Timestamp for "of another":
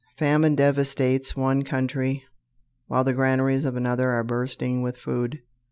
3.65-4.09